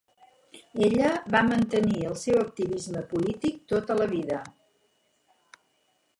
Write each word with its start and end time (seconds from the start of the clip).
Ella 0.85 1.11
va 1.35 1.41
mantenir 1.49 2.07
el 2.13 2.17
seu 2.21 2.39
activisme 2.45 3.05
polític 3.13 3.61
tota 3.75 3.99
la 4.01 4.09
vida. 4.17 4.43